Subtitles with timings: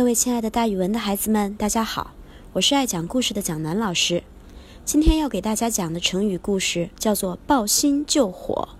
[0.00, 2.12] 各位亲爱的大语文的孩子们，大家好，
[2.54, 4.22] 我是爱讲故事的蒋楠老师。
[4.82, 8.70] 今天要给大家讲的成语故事叫做“抱薪救火”。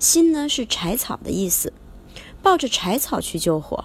[0.00, 1.74] 薪呢是柴草的意思，
[2.42, 3.84] 抱着柴草去救火。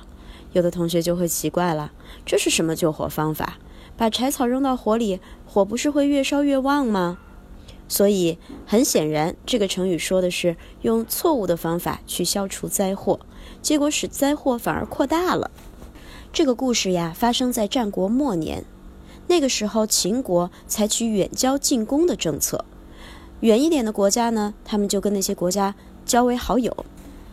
[0.53, 1.91] 有的同学就会奇怪了，
[2.25, 3.57] 这是什么救火方法？
[3.97, 7.17] 把柴草扔到火里，火不是会越烧越旺吗？
[7.89, 13.19] 所以很显然，这个成语说的是用错误的方法去消除灾祸，
[13.61, 15.51] 结果使灾祸反而扩大了。
[16.33, 18.63] 这个故事呀，发生在战国末年。
[19.27, 22.63] 那个时候，秦国采取远交近攻的政策。
[23.41, 25.75] 远一点的国家呢，他们就跟那些国家
[26.05, 26.71] 交为好友；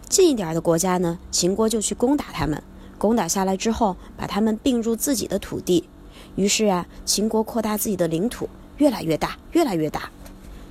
[0.08, 2.60] 近一点的国家呢，秦国就去攻打他们。
[2.98, 5.84] 攻打下来之后，把他们并入自己的土地。
[6.34, 10.10] 于是啊，秦国扩大自己的领土，越来越大，越来越大。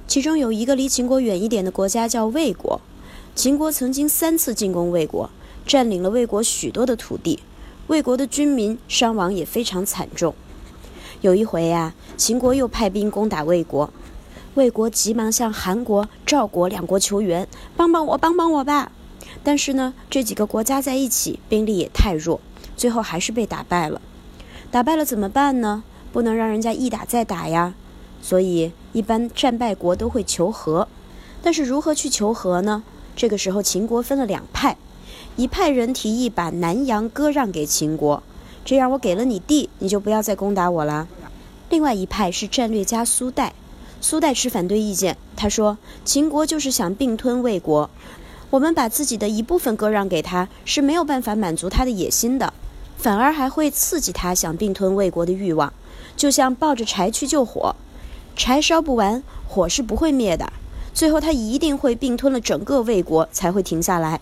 [0.06, 2.82] 其中有一个离秦国远一点的国家叫魏国。
[3.36, 5.30] 秦国曾经三次进攻魏国，
[5.66, 7.40] 占领了魏国许多的土地。
[7.88, 10.36] 魏国的军民伤亡也非常惨重。
[11.22, 13.92] 有一回呀，秦国又派兵攻打魏国，
[14.56, 18.92] 魏国急忙向韩国、赵国两国求援，帮帮我，帮帮我吧！
[19.42, 22.42] 但是呢，这几个国家在一起，兵力也太弱，
[22.76, 24.02] 最后还是被打败了。
[24.70, 25.84] 打败了怎么办呢？
[26.12, 27.74] 不能让人家一打再打呀。
[28.22, 30.90] 所以，一般战败国都会求和。
[31.42, 32.84] 但是如何去求和呢？
[33.16, 34.76] 这个时候，秦国分了两派。
[35.38, 38.24] 一派人提议把南阳割让给秦国，
[38.66, 41.08] 这样我给了你地，你就不要再攻打我了。
[41.70, 43.54] 另外一派是战略家苏代，
[44.02, 47.88] 苏代持反对意见，他说秦国就是想并吞魏国，
[48.50, 52.52] 我们把自己的一部分割让给他是没有办法满足他的野心的，
[52.98, 55.72] 反而还会刺激他想并吞魏国的欲望，
[56.16, 57.76] 就像抱着柴去救火，
[58.36, 60.52] 柴烧不完，火是不会灭的，
[60.96, 64.20] 最后他一定会并吞了整个魏国才会停下来。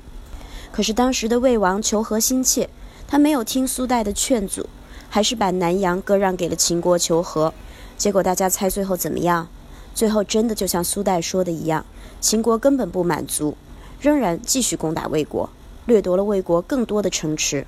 [0.75, 2.69] 可是当时的魏王求和心切，
[3.07, 4.67] 他没有听苏代的劝阻，
[5.09, 7.53] 还是把南阳割让给了秦国求和。
[7.97, 9.47] 结果大家猜最后怎么样？
[9.93, 11.85] 最后真的就像苏代说的一样，
[12.19, 13.55] 秦国根本不满足，
[14.01, 15.49] 仍然继续攻打魏国，
[15.85, 17.65] 掠夺了魏国更多的城池。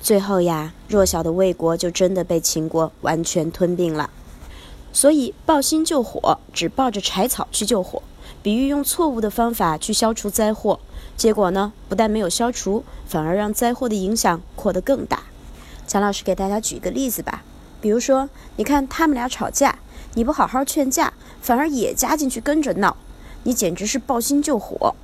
[0.00, 4.08] 最后呀，弱小的魏国就真的被秦国完全吞并了。
[4.94, 8.02] 所以抱薪救火，只抱着柴草去救火，
[8.42, 10.78] 比喻用错误的方法去消除灾祸。
[11.16, 15.24] 结果呢，不但没有消除，反而让灾祸的影响扩得更大。
[15.86, 17.42] 蒋老师给大家举一个例子吧，
[17.80, 19.78] 比如说，你看他们俩吵架，
[20.14, 22.96] 你不好好劝架，反而也加进去跟着闹，
[23.44, 24.94] 你简直是抱薪救火。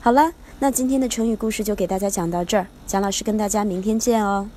[0.00, 4.48] 好了，那今天的成语故事就给大家讲到这儿，蒋老师跟大家明天见哦。